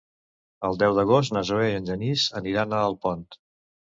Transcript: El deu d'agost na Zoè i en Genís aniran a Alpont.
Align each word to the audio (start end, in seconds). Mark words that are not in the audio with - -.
El 0.69 0.79
deu 0.83 0.95
d'agost 0.99 1.35
na 1.35 1.43
Zoè 1.51 1.67
i 1.71 1.75
en 1.81 1.89
Genís 1.91 2.25
aniran 2.41 2.73
a 2.73 2.83
Alpont. 2.89 3.25